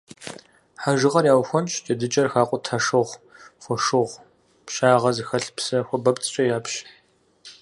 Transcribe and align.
Хьэжыгъэр 0.81 1.25
яухуэнщӏ, 1.33 1.75
джэдыкӏэр 1.85 2.27
хакъутэр 2.31 2.81
шыгъу, 2.85 3.19
фошыгъу, 3.63 4.17
пщагъэ 4.65 5.11
зыхэлъ 5.15 5.47
псы 5.55 5.77
хуабэпцӏкӏэ 5.87 6.43
япщ. 6.57 6.75